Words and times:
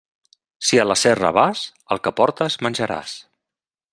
Si 0.67 0.79
a 0.83 0.85
la 0.91 0.95
serra 1.01 1.31
vas, 1.39 1.61
el 1.97 2.03
que 2.07 2.15
portes, 2.21 2.57
menjaràs. 2.69 3.17